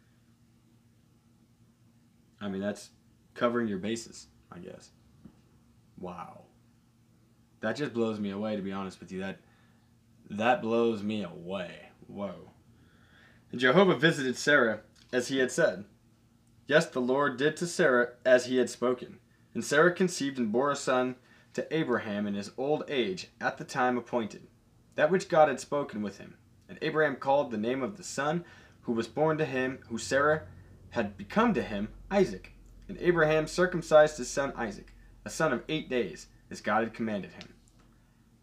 [2.40, 2.90] I mean, that's
[3.34, 4.90] covering your bases, I guess.
[6.00, 6.42] Wow.
[7.62, 9.20] That just blows me away to be honest with you.
[9.20, 9.40] That
[10.30, 11.90] that blows me away.
[12.08, 12.52] Whoa.
[13.52, 14.82] And Jehovah visited Sarah
[15.12, 15.86] as he had said.
[16.68, 19.20] Yes, the Lord did to Sarah as he had spoken.
[19.54, 21.16] And Sarah conceived and bore a son
[21.54, 24.48] to Abraham in his old age at the time appointed,
[24.96, 26.36] that which God had spoken with him.
[26.70, 28.46] And Abraham called the name of the son
[28.84, 30.44] who was born to him, who Sarah
[30.92, 32.54] had become to him, Isaac.
[32.88, 34.94] And Abraham circumcised his son Isaac,
[35.26, 37.54] a son of eight days, as God had commanded him.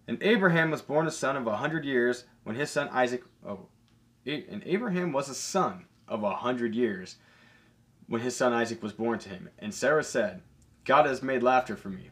[0.07, 3.23] And Abraham was born a son of a hundred years when his son Isaac.
[3.47, 3.69] Oh,
[4.27, 7.17] and Abraham was a son of a hundred years
[8.09, 9.51] when his son Isaac was born to him.
[9.59, 10.43] And Sarah said,
[10.85, 12.11] God has made laughter for me.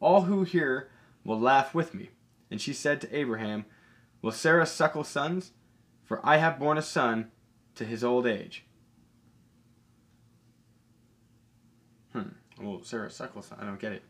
[0.00, 0.88] All who hear
[1.24, 2.10] will laugh with me.
[2.50, 3.66] And she said to Abraham,
[4.22, 5.52] Will Sarah suckle sons?
[6.04, 7.30] For I have borne a son
[7.74, 8.64] to his old age.
[12.12, 12.30] Hmm.
[12.60, 13.58] Well, Sarah suckle son.
[13.60, 14.04] I don't get it.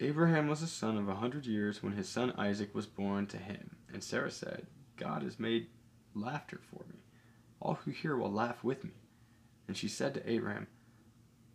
[0.00, 3.36] Abraham was a son of a hundred years when his son Isaac was born to
[3.36, 3.76] him.
[3.92, 5.68] And Sarah said, God has made
[6.14, 6.98] laughter for me.
[7.62, 8.90] All who hear will laugh with me.
[9.68, 10.66] And she said to Abraham,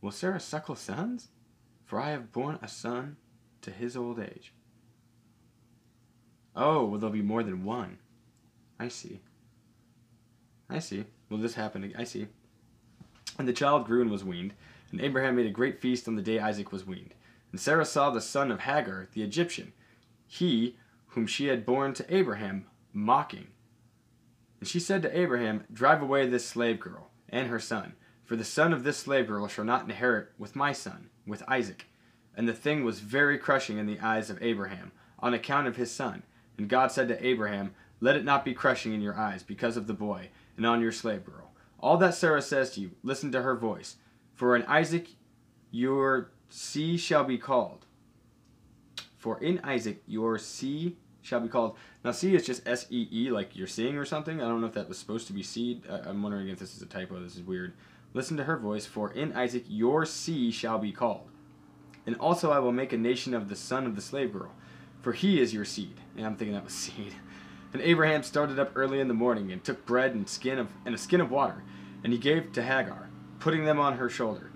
[0.02, 1.28] Will Sarah suckle sons?
[1.86, 3.18] For I have borne a son
[3.62, 4.54] to his old age.
[6.56, 7.98] Oh, well, there'll be more than one.
[8.80, 9.20] I see.
[10.70, 11.06] I see.
[11.30, 11.94] Will this happen?
[11.98, 12.28] I see.
[13.38, 14.54] And the child grew and was weaned,
[14.92, 17.14] and Abraham made a great feast on the day Isaac was weaned.
[17.52, 19.74] And Sarah saw the son of Hagar, the Egyptian,
[20.26, 20.78] he
[21.08, 23.48] whom she had borne to Abraham, mocking.
[24.60, 27.94] And she said to Abraham, Drive away this slave girl and her son,
[28.24, 31.86] for the son of this slave girl shall not inherit with my son, with Isaac.
[32.36, 35.92] And the thing was very crushing in the eyes of Abraham, on account of his
[35.92, 36.24] son.
[36.58, 39.88] And God said to Abraham, Let it not be crushing in your eyes because of
[39.88, 41.52] the boy, and on your slave girl.
[41.80, 43.98] All that Sarah says to you, listen to her voice.
[44.34, 45.10] For in Isaac
[45.72, 47.86] your sea shall be called.
[49.18, 50.98] For in Isaac your sea
[51.28, 51.76] shall be called.
[52.04, 54.42] Now, sea is just S E E, like you're seeing or something.
[54.42, 55.84] I don't know if that was supposed to be seed.
[55.90, 57.20] I'm wondering if this is a typo.
[57.20, 57.74] This is weird.
[58.14, 58.86] Listen to her voice.
[58.86, 61.30] For in Isaac your sea shall be called.
[62.06, 64.54] And also I will make a nation of the son of the slave girl,
[65.02, 66.00] for he is your seed.
[66.16, 67.14] And I'm thinking that was seed.
[67.74, 70.96] And Abraham started up early in the morning and took bread and skin of and
[70.96, 71.64] a skin of water,
[72.04, 73.10] and he gave to Hagar,
[73.40, 74.52] putting them on her shoulder,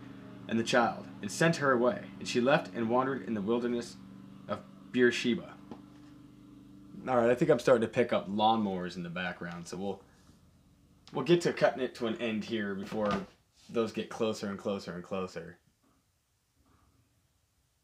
[0.47, 2.05] and the child, and sent her away.
[2.19, 3.97] And she left and wandered in the wilderness
[4.47, 4.59] of
[4.93, 5.55] Beersheba.
[7.07, 10.01] All right, I think I'm starting to pick up lawnmowers in the background, so we'll
[11.13, 13.11] we'll get to cutting it to an end here before
[13.69, 15.57] those get closer and closer and closer.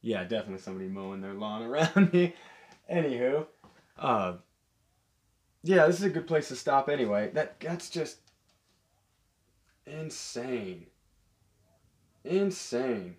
[0.01, 2.35] Yeah, definitely somebody mowing their lawn around me.
[2.91, 3.47] Anywho,
[3.97, 4.35] uh,
[5.63, 7.31] yeah, this is a good place to stop anyway.
[7.33, 8.17] That that's just
[9.87, 10.85] insane.
[12.23, 13.15] Insane.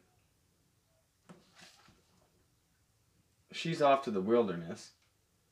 [3.50, 4.92] She's off to the wilderness.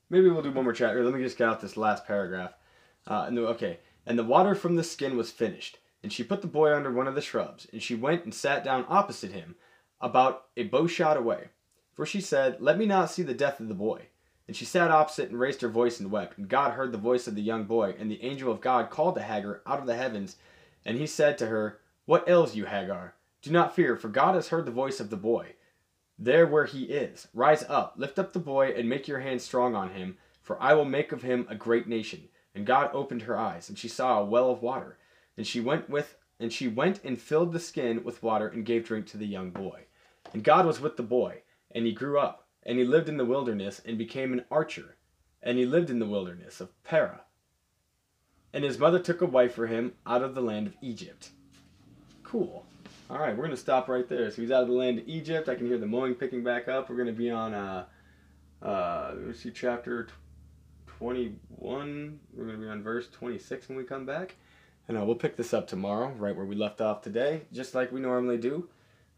[0.09, 1.03] Maybe we'll do one more chapter.
[1.03, 2.53] Let me just get out this last paragraph.
[3.07, 3.81] Uh, and the, okay.
[4.07, 7.09] And the water from the skin was finished, and she put the boy under one
[7.09, 9.57] of the shrubs, and she went and sat down opposite him,
[10.01, 11.49] about a bow shot away.
[11.95, 14.09] For she said, Let me not see the death of the boy.
[14.47, 16.39] And she sat opposite and raised her voice and wept.
[16.39, 19.17] And God heard the voice of the young boy, and the angel of God called
[19.17, 20.37] to Hagar out of the heavens,
[20.85, 23.15] and he said to her, What ails you, Hagar?
[23.43, 25.56] Do not fear, for God has heard the voice of the boy.
[26.19, 29.75] There where he is, rise up, lift up the boy, and make your hand strong
[29.75, 32.29] on him, for I will make of him a great nation.
[32.55, 34.99] And God opened her eyes, and she saw a well of water.
[35.37, 38.85] And she went with and she went and filled the skin with water and gave
[38.85, 39.85] drink to the young boy.
[40.33, 43.25] And God was with the boy, and he grew up, and he lived in the
[43.25, 44.97] wilderness and became an archer,
[45.43, 47.21] and he lived in the wilderness of Paran.
[48.53, 51.31] And his mother took a wife for him out of the land of Egypt.
[52.23, 52.67] Cool.
[53.09, 54.29] All right, we're going to stop right there.
[54.33, 55.49] So he's out of the land of Egypt.
[55.49, 56.91] I can hear the mowing picking back up.
[56.91, 57.85] We're going to be on, uh,
[58.61, 60.09] uh, let's see, chapter
[60.99, 62.19] 21.
[62.35, 64.35] We're going to be on verse 26 when we come back.
[64.89, 67.93] And uh, we'll pick this up tomorrow, right where we left off today, just like
[67.93, 68.69] we normally do.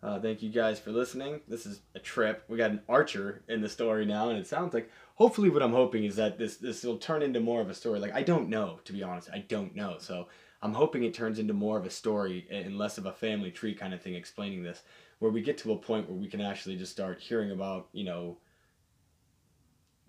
[0.03, 1.41] Uh, thank you guys for listening.
[1.49, 2.45] This is a trip.
[2.47, 5.72] We got an archer in the story now, and it sounds like hopefully what I'm
[5.72, 7.99] hoping is that this this will turn into more of a story.
[7.99, 9.97] Like I don't know, to be honest, I don't know.
[9.99, 10.28] So
[10.61, 13.74] I'm hoping it turns into more of a story and less of a family tree
[13.74, 14.82] kind of thing explaining this,
[15.20, 18.04] where we get to a point where we can actually just start hearing about you
[18.04, 18.38] know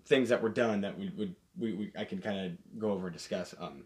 [0.06, 3.06] things that were done that we would we, we I can kind of go over
[3.06, 3.54] and discuss.
[3.58, 3.84] Um,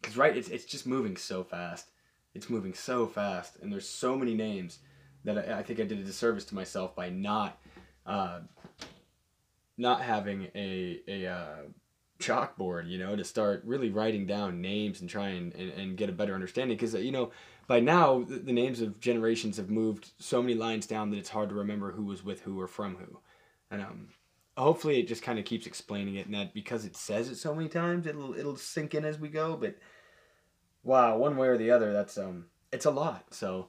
[0.00, 1.90] because right, it's it's just moving so fast.
[2.34, 4.78] It's moving so fast, and there's so many names
[5.24, 7.58] that I, I think I did a disservice to myself by not
[8.06, 8.40] uh,
[9.76, 11.56] not having a a uh,
[12.20, 16.08] chalkboard, you know, to start really writing down names and try and, and, and get
[16.08, 16.76] a better understanding.
[16.76, 17.30] Because, you know,
[17.66, 21.28] by now, the, the, names of generations have moved so many lines down that it's
[21.28, 23.18] hard to remember who was with who or from who.
[23.70, 24.08] And um,
[24.56, 27.54] hopefully it just kind of keeps explaining it and that because it says it so
[27.54, 29.56] many times, it'll, it'll sink in as we go.
[29.56, 29.76] But
[30.82, 33.34] wow, one way or the other, that's, um, it's a lot.
[33.34, 33.68] So,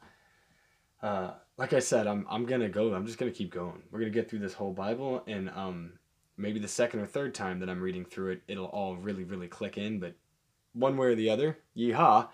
[1.01, 2.93] uh, like I said, I'm I'm gonna go.
[2.93, 3.83] I'm just gonna keep going.
[3.91, 5.93] We're gonna get through this whole Bible, and um,
[6.41, 9.47] maybe the second or third time that I'm reading through it, it'll all really really
[9.47, 9.99] click in.
[9.99, 10.15] But
[10.73, 12.29] one way or the other, yeehaw!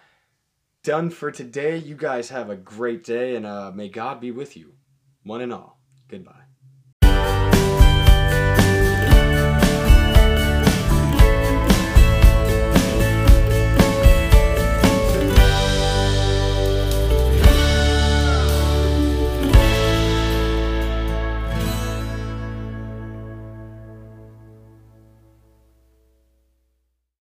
[0.84, 1.78] Done for today.
[1.78, 4.74] You guys have a great day, and uh, may God be with you,
[5.24, 5.80] one and all.
[6.08, 6.47] Goodbye.